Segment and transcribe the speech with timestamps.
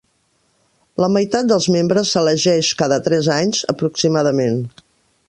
[1.03, 4.61] La meitat dels membres s'elegeix cada tres anys, aproximadament.